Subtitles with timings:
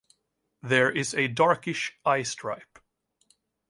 [0.63, 2.79] There is a darkish eye stripe.